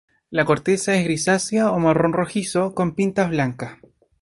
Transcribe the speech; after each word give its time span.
La 0.31 0.45
corteza 0.45 0.95
es 0.95 1.03
grisácea 1.03 1.69
o 1.69 1.77
marrón 1.77 2.11
rojizo, 2.11 2.73
con 2.73 2.95
pintas 2.95 3.29
blancas. 3.29 3.77